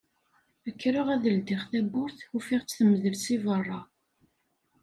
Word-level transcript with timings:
Kkreɣ 0.73 1.07
ad 1.15 1.23
ldiɣ 1.35 1.61
tawwurt 1.71 2.19
ufiɣ-tt 2.35 2.75
temdel 2.77 3.15
si 3.23 3.37
berra. 3.43 3.79